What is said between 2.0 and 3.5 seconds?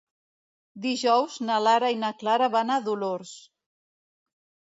na Clara van a Dolors.